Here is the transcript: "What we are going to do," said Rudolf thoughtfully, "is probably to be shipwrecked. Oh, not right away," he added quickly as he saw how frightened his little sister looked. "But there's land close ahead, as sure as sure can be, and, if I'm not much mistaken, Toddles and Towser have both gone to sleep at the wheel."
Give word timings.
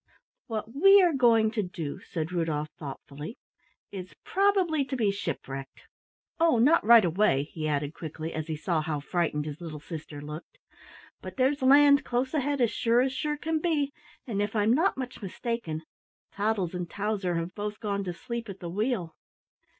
"What 0.47 0.73
we 0.73 0.99
are 1.03 1.13
going 1.13 1.51
to 1.51 1.61
do," 1.61 1.99
said 1.99 2.31
Rudolf 2.31 2.69
thoughtfully, 2.79 3.37
"is 3.91 4.15
probably 4.23 4.83
to 4.83 4.95
be 4.95 5.11
shipwrecked. 5.11 5.81
Oh, 6.39 6.57
not 6.57 6.83
right 6.83 7.05
away," 7.05 7.43
he 7.43 7.67
added 7.67 7.93
quickly 7.93 8.33
as 8.33 8.47
he 8.47 8.55
saw 8.55 8.81
how 8.81 8.99
frightened 8.99 9.45
his 9.45 9.61
little 9.61 9.79
sister 9.79 10.19
looked. 10.19 10.57
"But 11.21 11.37
there's 11.37 11.61
land 11.61 12.03
close 12.03 12.33
ahead, 12.33 12.61
as 12.61 12.71
sure 12.71 13.01
as 13.01 13.13
sure 13.13 13.37
can 13.37 13.59
be, 13.59 13.91
and, 14.25 14.41
if 14.41 14.55
I'm 14.55 14.73
not 14.73 14.97
much 14.97 15.21
mistaken, 15.21 15.83
Toddles 16.31 16.73
and 16.73 16.89
Towser 16.89 17.35
have 17.35 17.53
both 17.53 17.79
gone 17.79 18.03
to 18.05 18.11
sleep 18.13 18.49
at 18.49 18.59
the 18.59 18.71
wheel." 18.71 19.15